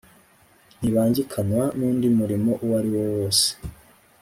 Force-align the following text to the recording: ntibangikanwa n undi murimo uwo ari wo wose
ntibangikanwa 0.79 1.63
n 1.77 1.79
undi 1.87 2.07
murimo 2.17 2.51
uwo 2.63 2.75
ari 2.79 2.89
wo 2.95 3.03
wose 3.15 3.47